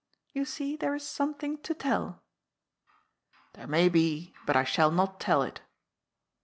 [0.33, 2.23] You see there is something to tell."
[3.53, 5.61] «There may be, but I shall not tell it."